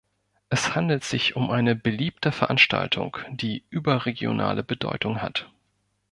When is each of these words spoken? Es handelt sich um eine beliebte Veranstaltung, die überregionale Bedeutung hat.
Es 0.49 0.73
handelt 0.75 1.03
sich 1.03 1.35
um 1.35 1.51
eine 1.51 1.75
beliebte 1.75 2.31
Veranstaltung, 2.31 3.17
die 3.29 3.65
überregionale 3.69 4.63
Bedeutung 4.63 5.21
hat. 5.21 5.51